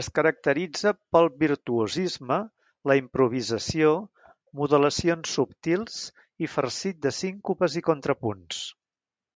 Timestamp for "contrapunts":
7.94-8.64